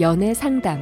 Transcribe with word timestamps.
연애 0.00 0.32
상담 0.34 0.80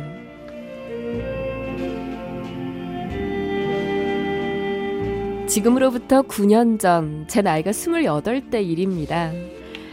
지금으로부터 5.47 6.23
9년 6.23 6.79
전 6.79 7.27
제 7.27 7.43
나이가 7.43 7.71
28대 7.71 8.65
일입니다. 8.67 9.33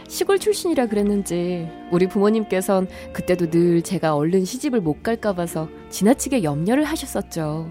시골 0.08 0.38
출신이라 0.38 0.86
그랬는지 0.86 1.68
우리 1.90 2.06
부모님께선 2.08 2.88
그때도 3.12 3.50
늘 3.50 3.82
제가 3.82 4.14
얼른 4.14 4.44
시집을 4.44 4.80
못 4.80 5.02
갈까 5.02 5.32
봐서 5.32 5.68
지나치게 5.90 6.42
염려를 6.44 6.84
하셨었죠. 6.84 7.70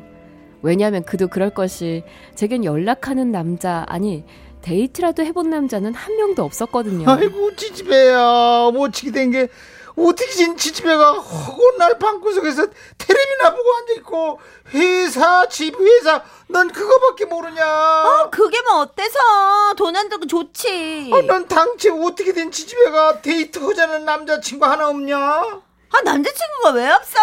왜냐하면 0.62 1.04
그도 1.04 1.28
그럴 1.28 1.52
것이 1.52 2.04
제겐 2.34 2.66
연락하는 2.66 3.32
남자 3.32 3.86
아니 3.88 4.26
데이트라도 4.62 5.24
해본 5.24 5.50
남자는 5.52 5.94
한 5.94 6.18
명도 6.18 6.44
없었거든요. 6.44 7.08
아이고 7.08 7.56
지지배야 7.56 8.72
못 8.74 8.92
치게 8.92 9.12
된게 9.12 9.48
어떻게 9.98 10.30
된 10.32 10.58
지지배가 10.58 11.14
허건 11.14 11.78
날 11.78 11.98
방구석에서 11.98 12.68
테레비나 12.98 13.56
보고 13.56 13.76
앉아있고 13.78 14.40
회사 14.74 15.48
집 15.48 15.76
회사 15.80 16.22
넌 16.48 16.70
그거밖에 16.72 17.26
모르냐? 17.26 17.66
어, 17.66 18.30
그게 18.30 18.62
뭐 18.62 18.80
어때서? 18.82 19.18
돈 19.78 19.96
안 19.96 20.10
들고 20.10 20.28
좋지. 20.28 21.12
어, 21.14 21.22
넌 21.22 21.48
당최 21.48 21.90
어떻게 21.92 22.34
된 22.34 22.52
지지배가 22.52 23.22
데이트 23.22 23.60
하자는 23.60 24.04
남자친구 24.06 24.66
하나 24.66 24.90
없냐? 24.90 25.18
아 25.18 26.02
남자친구가 26.04 26.72
왜 26.72 26.90
없어? 26.90 27.18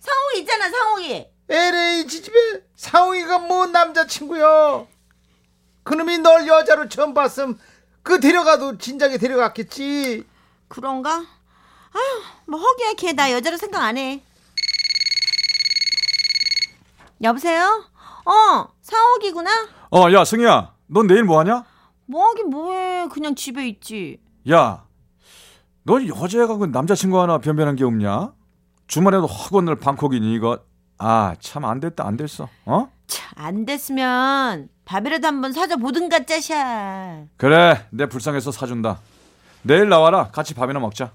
상욱이 0.00 0.40
있잖아 0.40 0.70
상욱이. 0.70 1.26
에라이 1.50 2.06
지지배 2.06 2.36
상욱이가 2.76 3.38
뭐 3.40 3.66
남자친구야 3.66 4.86
그놈이 5.84 6.18
널 6.18 6.46
여자로 6.48 6.88
처음 6.88 7.12
봤음. 7.12 7.58
그 8.02 8.18
데려가도 8.18 8.78
진작에 8.78 9.18
데려갔겠지. 9.18 10.24
그런가? 10.68 11.24
아휴 11.94 12.22
뭐 12.46 12.58
허기야 12.60 12.94
걔 12.94 13.12
나 13.12 13.30
여자로 13.32 13.56
생각 13.56 13.82
안 13.82 13.96
해 13.98 14.22
여보세요? 17.22 17.84
어 18.24 18.66
상욱이구나? 18.82 19.50
어, 19.90 20.12
야, 20.12 20.24
승희야. 20.24 20.74
넌 20.88 21.06
내일 21.06 21.22
뭐 21.24 21.38
하냐? 21.40 21.64
뭐 22.06 22.26
하긴 22.28 22.50
뭐해 22.50 23.08
그냥 23.08 23.34
집에 23.34 23.66
있지 23.68 24.18
야, 24.50 24.84
너 25.84 26.04
여자애가 26.06 26.56
그 26.56 26.64
남자친구 26.66 27.20
하나 27.20 27.38
변변한 27.38 27.76
게 27.76 27.84
없냐? 27.84 28.32
주말에도 28.86 29.26
학원을 29.26 29.76
방콕이니 29.76 30.34
이거 30.34 30.58
아, 30.98 31.34
참 31.40 31.64
안 31.64 31.80
됐다. 31.80 32.06
안 32.06 32.16
됐어. 32.16 32.48
어? 32.64 32.88
차, 33.08 33.30
안 33.34 33.64
됐으면 33.64 34.68
밥이라도 34.84 35.26
한번 35.26 35.52
사줘 35.52 35.76
보든가 35.76 36.24
짜샤 36.26 37.24
그래. 37.36 37.86
내 37.90 38.06
불쌍해서 38.06 38.52
사준다. 38.52 39.00
내일 39.62 39.88
나와라. 39.88 40.28
같이 40.30 40.54
밥이나 40.54 40.78
먹자. 40.80 41.12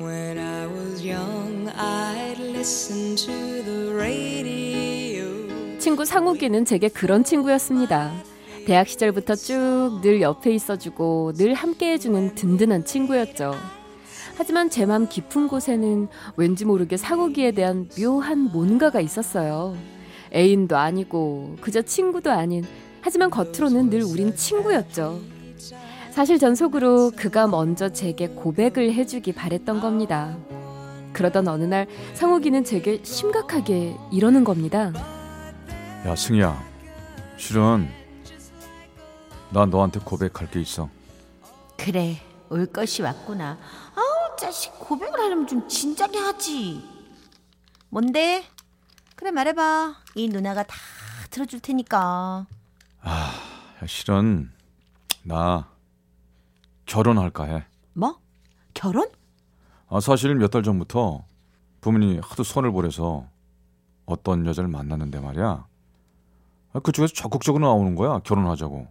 When 0.00 0.38
I 0.38 0.66
was 0.66 1.06
young, 1.06 1.68
I'd 1.76 2.38
listen 2.40 3.16
to 3.16 3.62
the 3.64 3.94
radio. 3.94 5.78
친구 5.78 6.04
상욱이는 6.04 6.64
제게 6.64 6.88
그런 6.88 7.22
친구였습니다. 7.24 8.12
대학 8.66 8.88
시절부터 8.88 9.34
쭉 9.36 10.00
늘 10.02 10.20
옆에 10.22 10.52
있어주고 10.54 11.34
늘 11.34 11.54
함께 11.54 11.92
해주는 11.92 12.34
든든한 12.34 12.84
친구였죠. 12.84 13.54
하지만 14.36 14.68
제 14.70 14.84
맘 14.86 15.08
깊은 15.08 15.46
곳에는 15.48 16.08
왠지 16.36 16.64
모르게 16.64 16.96
상욱이에 16.96 17.52
대한 17.52 17.88
묘한 17.96 18.50
뭔가가 18.52 19.00
있었어요. 19.00 19.76
애인도 20.34 20.76
아니고 20.76 21.56
그저 21.60 21.82
친구도 21.82 22.32
아닌 22.32 22.64
하지만 23.00 23.30
겉으로는 23.30 23.90
늘 23.90 24.02
우린 24.02 24.34
친구였죠. 24.34 25.20
사실 26.14 26.38
전 26.38 26.54
속으로 26.54 27.10
그가 27.16 27.48
먼저 27.48 27.88
제게 27.88 28.28
고백을 28.28 28.92
해주기 28.94 29.32
바랬던 29.32 29.80
겁니다. 29.80 30.36
그러던 31.12 31.48
어느 31.48 31.64
날 31.64 31.88
상욱이는 32.14 32.62
제게 32.62 33.02
심각하게 33.02 33.96
이러는 34.12 34.44
겁니다. 34.44 34.92
야, 36.06 36.14
승희야. 36.14 36.62
실은 37.36 37.88
나 39.50 39.66
너한테 39.66 39.98
고백할 39.98 40.48
게 40.52 40.60
있어. 40.60 40.88
그래 41.76 42.20
올 42.48 42.66
것이 42.66 43.02
왔구나 43.02 43.58
아우 43.96 44.36
자식 44.38 44.72
고백을 44.78 45.18
하려면 45.18 45.48
좀 45.48 45.66
진작에 45.66 46.16
하지 46.16 46.80
뭔데? 47.88 48.44
그래 49.16 49.32
말해봐 49.32 49.96
이 50.14 50.28
누나가 50.28 50.62
다 50.62 50.76
들어줄 51.30 51.58
테니까 51.58 52.46
야, 53.04 53.30
실은 53.88 54.52
나 55.24 55.73
결혼할까 56.86 57.44
해. 57.44 57.64
뭐? 57.92 58.18
결혼? 58.74 59.08
아, 59.88 60.00
사실 60.00 60.34
몇 60.34 60.48
달 60.50 60.62
전부터 60.62 61.24
부모님이 61.80 62.20
하도 62.22 62.42
손을 62.42 62.72
보내서 62.72 63.26
어떤 64.06 64.46
여자를 64.46 64.68
만났는데 64.68 65.20
말이야. 65.20 65.66
아, 66.72 66.78
그쪽에서 66.80 67.12
적극적으로 67.14 67.64
나오는 67.66 67.94
거야. 67.94 68.18
결혼하자고. 68.20 68.86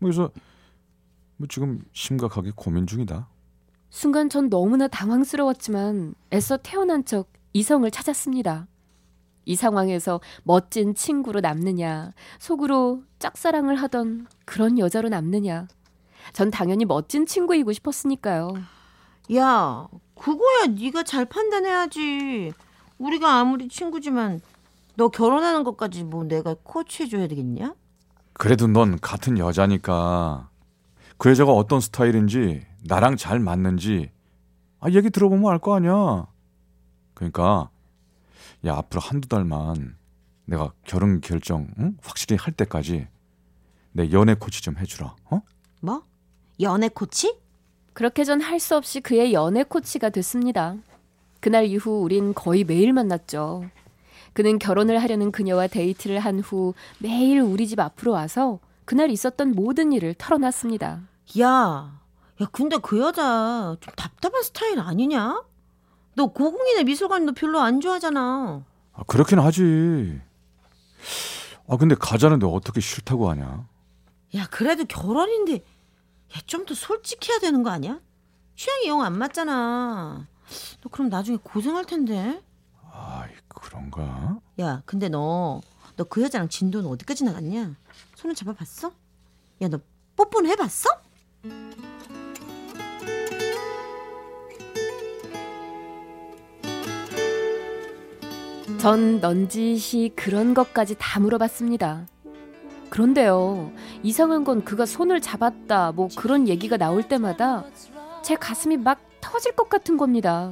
그래서 0.00 0.30
뭐 1.36 1.46
지금 1.48 1.84
심각하게 1.92 2.52
고민 2.54 2.86
중이다. 2.86 3.28
순간 3.90 4.28
전 4.28 4.50
너무나 4.50 4.88
당황스러웠지만 4.88 6.14
애써 6.32 6.56
태어난 6.58 7.04
척 7.04 7.28
이성을 7.52 7.88
찾았습니다. 7.90 8.66
이 9.44 9.54
상황에서 9.54 10.20
멋진 10.42 10.94
친구로 10.94 11.40
남느냐, 11.40 12.12
속으로 12.40 13.04
짝사랑을 13.20 13.76
하던 13.76 14.26
그런 14.44 14.78
여자로 14.78 15.08
남느냐. 15.08 15.68
전 16.32 16.50
당연히 16.50 16.84
멋진 16.84 17.26
친구이고 17.26 17.72
싶었으니까요. 17.72 18.54
야 19.34 19.88
그거야 20.14 20.66
네가 20.68 21.02
잘 21.02 21.24
판단해야지 21.24 22.52
우리가 22.98 23.34
아무리 23.38 23.68
친구지만 23.68 24.40
너 24.96 25.08
결혼하는 25.08 25.64
것까지 25.64 26.04
뭐 26.04 26.24
내가 26.24 26.54
코치해줘야 26.62 27.26
되겠냐? 27.28 27.74
그래도 28.32 28.66
넌 28.66 28.98
같은 28.98 29.38
여자니까 29.38 30.48
그 31.18 31.30
여자가 31.30 31.52
어떤 31.52 31.80
스타일인지 31.80 32.66
나랑 32.84 33.16
잘 33.16 33.40
맞는지 33.40 34.10
아, 34.80 34.90
얘기 34.90 35.10
들어보면 35.10 35.50
알 35.50 35.58
거 35.58 35.74
아니야. 35.74 36.26
그러니까 37.14 37.70
야 38.66 38.76
앞으로 38.76 39.00
한두 39.00 39.28
달만 39.28 39.96
내가 40.44 40.72
결혼 40.84 41.20
결정 41.20 41.68
응? 41.78 41.96
확실히 42.02 42.36
할 42.36 42.52
때까지 42.54 43.08
내 43.92 44.10
연애 44.12 44.34
코치 44.34 44.62
좀 44.62 44.76
해주라. 44.78 45.16
어? 45.30 45.40
뭐? 45.80 46.02
연애 46.60 46.88
코치? 46.88 47.36
그렇게 47.92 48.24
전 48.24 48.40
할 48.40 48.60
수 48.60 48.76
없이 48.76 49.00
그의 49.00 49.32
연애 49.32 49.62
코치가 49.62 50.10
됐습니다. 50.10 50.76
그날 51.40 51.64
이후 51.66 52.00
우린 52.02 52.34
거의 52.34 52.64
매일 52.64 52.92
만났죠. 52.92 53.64
그는 54.32 54.58
결혼을 54.58 55.00
하려는 55.02 55.32
그녀와 55.32 55.66
데이트를 55.68 56.18
한 56.18 56.40
후 56.40 56.74
매일 56.98 57.40
우리 57.40 57.66
집 57.66 57.80
앞으로 57.80 58.12
와서 58.12 58.58
그날 58.84 59.10
있었던 59.10 59.54
모든 59.54 59.92
일을 59.92 60.14
털어놨습니다. 60.14 61.00
야, 61.40 62.00
야 62.40 62.46
근데 62.52 62.76
그 62.82 62.98
여자 63.00 63.76
좀 63.80 63.94
답답한 63.96 64.42
스타일 64.42 64.78
아니냐? 64.78 65.42
너 66.14 66.26
고궁이네 66.26 66.84
미술관 66.84 67.26
너 67.26 67.32
별로 67.32 67.60
안 67.60 67.80
좋아하잖아. 67.80 68.62
아, 68.92 69.02
그렇긴 69.06 69.38
하지. 69.38 70.20
아 71.68 71.76
근데 71.76 71.94
가자는데 71.94 72.46
어떻게 72.46 72.80
싫다고 72.80 73.28
하냐? 73.30 73.66
야 74.36 74.46
그래도 74.50 74.84
결혼인데 74.84 75.62
야좀더 76.34 76.74
솔직해야 76.74 77.38
되는 77.40 77.62
거 77.62 77.70
아니야? 77.70 78.00
취향이 78.56 78.88
영 78.88 79.02
안 79.02 79.16
맞잖아. 79.18 80.26
너 80.80 80.88
그럼 80.90 81.08
나중에 81.08 81.38
고생할 81.42 81.84
텐데. 81.84 82.42
아이 82.92 83.30
그런가? 83.48 84.38
야 84.60 84.82
근데 84.86 85.08
너 85.08 85.60
너 85.96 86.04
그 86.10 86.22
여자랑 86.22 86.48
진도는 86.50 86.90
어디까지 86.90 87.24
나갔냐? 87.24 87.74
손을 88.16 88.34
잡아봤어? 88.34 88.92
야 89.62 89.68
너 89.68 89.80
뽀뽀는 90.16 90.50
해봤어? 90.50 90.90
전 98.78 99.20
넌지 99.20 99.76
시 99.78 100.12
그런 100.14 100.54
것까지 100.54 100.96
다 100.98 101.18
물어봤습니다. 101.20 102.06
그런데요, 102.96 103.72
이상한 104.02 104.42
건 104.42 104.64
그가 104.64 104.86
손을 104.86 105.20
잡았다, 105.20 105.92
뭐 105.92 106.08
그런 106.16 106.48
얘기가 106.48 106.78
나올 106.78 107.02
때마다 107.02 107.62
제 108.22 108.36
가슴이 108.36 108.78
막 108.78 108.98
터질 109.20 109.52
것 109.52 109.68
같은 109.68 109.98
겁니다. 109.98 110.50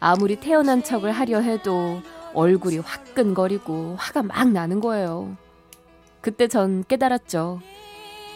아무리 0.00 0.34
태어난 0.34 0.82
척을 0.82 1.12
하려 1.12 1.38
해도 1.38 2.00
얼굴이 2.34 2.78
화끈거리고 2.78 3.94
화가 3.96 4.24
막 4.24 4.50
나는 4.50 4.80
거예요. 4.80 5.36
그때 6.20 6.48
전 6.48 6.82
깨달았죠. 6.88 7.60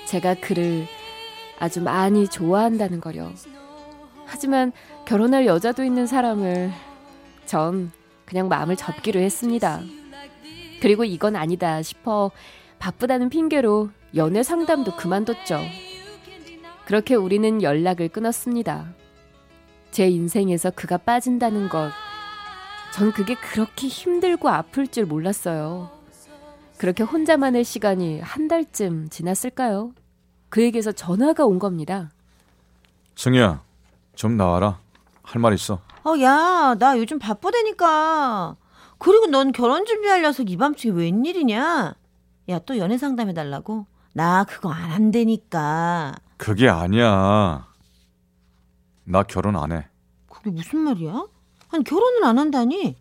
제가 0.06 0.36
그를 0.36 0.86
아주 1.58 1.82
많이 1.82 2.28
좋아한다는 2.28 3.00
거요. 3.00 3.32
하지만 4.26 4.70
결혼할 5.06 5.44
여자도 5.44 5.82
있는 5.82 6.06
사람을 6.06 6.70
전 7.46 7.90
그냥 8.26 8.46
마음을 8.46 8.76
접기로 8.76 9.18
했습니다. 9.18 9.80
그리고 10.80 11.02
이건 11.02 11.34
아니다 11.34 11.82
싶어 11.82 12.30
바쁘다는 12.78 13.28
핑계로 13.28 13.90
연애 14.14 14.42
상담도 14.42 14.96
그만뒀죠. 14.96 15.60
그렇게 16.86 17.14
우리는 17.14 17.62
연락을 17.62 18.08
끊었습니다. 18.08 18.94
제 19.90 20.08
인생에서 20.08 20.70
그가 20.70 20.96
빠진다는 20.98 21.68
것, 21.68 21.90
전 22.94 23.12
그게 23.12 23.34
그렇게 23.34 23.88
힘들고 23.88 24.48
아플 24.48 24.86
줄 24.86 25.06
몰랐어요. 25.06 25.90
그렇게 26.78 27.02
혼자만의 27.02 27.64
시간이 27.64 28.20
한 28.20 28.48
달쯤 28.48 29.08
지났을까요? 29.10 29.92
그에게서 30.48 30.92
전화가 30.92 31.44
온 31.44 31.58
겁니다. 31.58 32.10
승희야, 33.16 33.62
좀 34.14 34.36
나와라. 34.36 34.78
할 35.22 35.40
말 35.42 35.52
있어. 35.54 35.80
어, 36.04 36.14
야, 36.22 36.74
나 36.78 36.96
요즘 36.96 37.18
바쁘다니까. 37.18 38.56
그리고 38.98 39.26
넌 39.26 39.52
결혼 39.52 39.84
준비하려서 39.84 40.44
이 40.44 40.56
밤중에 40.56 40.94
웬일이냐? 40.94 41.94
야, 42.48 42.58
또 42.60 42.78
연애 42.78 42.96
상담해 42.96 43.34
달라고? 43.34 43.86
나 44.14 44.44
그거 44.44 44.70
안 44.72 44.90
한다니까. 44.90 46.14
그게 46.36 46.68
아니야. 46.68 47.68
나 49.04 49.22
결혼 49.22 49.56
안 49.56 49.72
해. 49.72 49.86
그게 50.28 50.50
무슨 50.50 50.80
말이야? 50.80 51.26
아니, 51.70 51.84
결혼을 51.84 52.24
안 52.24 52.38
한다니? 52.38 52.96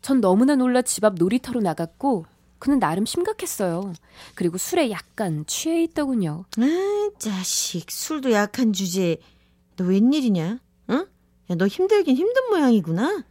전 0.00 0.20
너무나 0.20 0.54
놀라 0.56 0.82
집 0.82 1.04
앞 1.04 1.14
놀이터로 1.14 1.60
나갔고 1.60 2.26
그는 2.58 2.78
나름 2.78 3.04
심각했어요. 3.04 3.92
그리고 4.34 4.58
술에 4.58 4.90
약간 4.90 5.44
취해 5.46 5.82
있더군요. 5.84 6.44
아, 6.58 7.10
자식, 7.18 7.90
술도 7.90 8.30
약한 8.32 8.72
주제에. 8.72 9.16
너 9.76 9.84
웬일이냐? 9.84 10.58
응? 10.90 11.06
야, 11.50 11.54
너 11.56 11.66
힘들긴 11.66 12.16
힘든 12.16 12.48
모양이구나. 12.50 13.24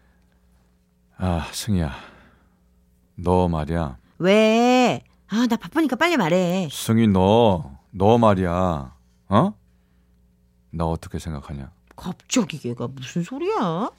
아, 1.18 1.48
승희야. 1.54 1.94
너 3.16 3.48
말이야. 3.48 3.98
왜? 4.18 5.04
아, 5.34 5.48
나 5.48 5.56
바쁘니까 5.56 5.96
빨리 5.96 6.18
말해. 6.18 6.68
승희 6.70 7.08
너, 7.08 7.78
너 7.92 8.18
말이야. 8.18 8.94
어? 9.30 9.54
나 10.72 10.86
어떻게 10.86 11.20
생각하냐? 11.20 11.72
갑자기 11.96 12.60
걔가 12.60 12.88
무슨 12.88 13.24
소리야? 13.24 13.90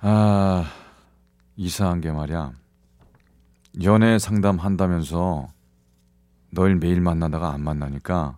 아, 0.00 0.64
이상한 1.56 2.02
게 2.02 2.12
말이야. 2.12 2.52
연애 3.82 4.18
상담 4.18 4.58
한다면서 4.58 5.48
널 6.50 6.76
매일 6.76 7.00
만나다가 7.00 7.52
안 7.52 7.62
만나니까 7.62 8.36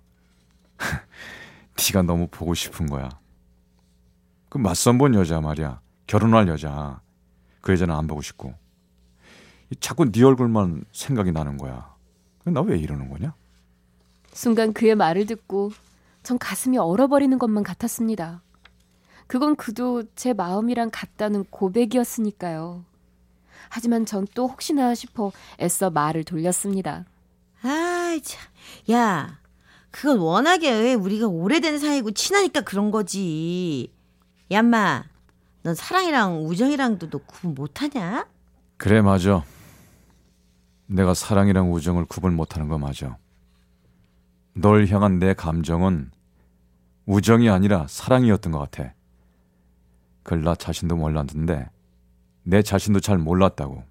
네가 1.76 2.02
너무 2.02 2.28
보고 2.30 2.54
싶은 2.54 2.86
거야. 2.86 3.10
그 4.48 4.58
맞선 4.58 4.98
본 4.98 5.14
여자 5.14 5.40
말이야. 5.40 5.80
결혼할 6.06 6.46
여자. 6.46 7.00
그 7.60 7.72
여자는 7.72 7.92
안 7.92 8.06
보고 8.06 8.22
싶고. 8.22 8.54
자꾸 9.80 10.10
네 10.10 10.22
얼굴만 10.22 10.84
생각이 10.92 11.32
나는 11.32 11.56
거야. 11.58 11.94
나 12.44 12.60
왜 12.60 12.78
이러는 12.78 13.10
거냐? 13.10 13.34
순간 14.32 14.72
그의 14.72 14.94
말을 14.94 15.26
듣고 15.26 15.72
전 16.22 16.38
가슴이 16.38 16.78
얼어버리는 16.78 17.36
것만 17.38 17.62
같았습니다. 17.64 18.42
그건 19.26 19.56
그도 19.56 20.04
제 20.14 20.32
마음이랑 20.32 20.90
같다는 20.92 21.44
고백이었으니까요. 21.50 22.84
하지만 23.68 24.06
전 24.06 24.26
또 24.34 24.46
혹시나 24.46 24.94
싶어 24.94 25.32
애써 25.60 25.90
말을 25.90 26.22
돌렸습니다. 26.22 27.04
아이, 27.62 28.20
참. 28.22 28.40
야, 28.92 29.40
그건 29.90 30.18
워낙에 30.18 30.94
우리가 30.94 31.26
오래된 31.26 31.78
사이고 31.80 32.12
친하니까 32.12 32.60
그런 32.60 32.92
거지. 32.92 33.90
얌마, 34.52 35.02
넌 35.62 35.74
사랑이랑 35.74 36.46
우정이랑도 36.46 37.10
너 37.10 37.18
구분 37.26 37.54
못하냐? 37.54 38.28
그래 38.76 39.00
맞아. 39.00 39.42
내가 40.86 41.14
사랑이랑 41.14 41.72
우정을 41.72 42.04
구분 42.06 42.34
못하는 42.34 42.68
거 42.68 42.78
맞아. 42.78 43.18
널 44.54 44.86
향한 44.88 45.18
내 45.18 45.34
감정은 45.34 46.10
우정이 47.06 47.48
아니라 47.50 47.86
사랑이었던 47.88 48.52
것 48.52 48.58
같아. 48.58 48.94
그걸 50.22 50.42
나 50.42 50.54
자신도 50.54 50.96
몰랐는데 50.96 51.68
내 52.42 52.62
자신도 52.62 53.00
잘 53.00 53.18
몰랐다고. 53.18 53.84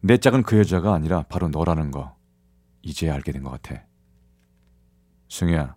내 0.00 0.16
짝은 0.16 0.42
그 0.42 0.58
여자가 0.58 0.94
아니라 0.94 1.22
바로 1.24 1.48
너라는 1.48 1.90
거 1.90 2.16
이제 2.82 3.10
알게 3.10 3.32
된 3.32 3.42
것 3.42 3.50
같아. 3.50 3.82
승희야, 5.28 5.76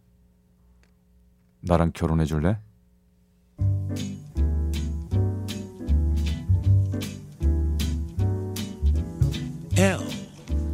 나랑 1.62 1.92
결혼해 1.94 2.26
줄래? 2.26 2.58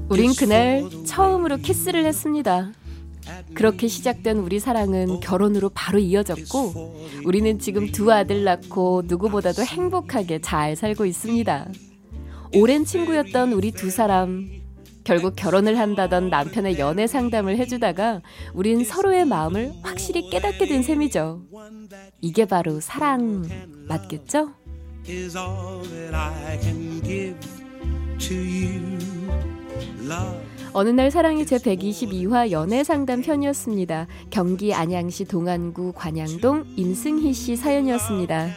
우린 0.09 0.33
그날 0.33 0.83
처음으로 1.05 1.57
키스를 1.57 2.05
했습니다. 2.05 2.71
그렇게 3.53 3.87
시작된 3.87 4.37
우리 4.37 4.59
사랑은 4.59 5.19
결혼으로 5.19 5.69
바로 5.73 5.99
이어졌고, 5.99 6.95
우리는 7.25 7.59
지금 7.59 7.91
두 7.91 8.11
아들 8.11 8.43
낳고 8.43 9.03
누구보다도 9.05 9.63
행복하게 9.63 10.39
잘 10.39 10.75
살고 10.75 11.05
있습니다. 11.05 11.67
오랜 12.55 12.85
친구였던 12.85 13.51
우리 13.51 13.71
두 13.71 13.89
사람, 13.89 14.47
결국 15.03 15.35
결혼을 15.35 15.77
한다던 15.77 16.29
남편의 16.29 16.79
연애 16.79 17.07
상담을 17.07 17.57
해주다가 17.57 18.21
우린 18.53 18.83
서로의 18.83 19.25
마음을 19.25 19.73
확실히 19.81 20.29
깨닫게 20.29 20.65
된 20.67 20.83
셈이죠. 20.83 21.41
이게 22.21 22.45
바로 22.45 22.79
사랑 22.79 23.45
맞겠죠? 23.87 24.51
어느 30.79 30.89
날 30.89 31.09
사랑이 31.09 31.43
제 31.43 31.57
122화 31.57 32.51
연애 32.51 32.83
상담 32.83 33.23
편이었습니다. 33.23 34.05
경기 34.29 34.75
안양시 34.75 35.25
동안구 35.25 35.93
관양동 35.95 36.65
임승희 36.75 37.33
씨 37.33 37.55
사연이었습니다. 37.55 38.49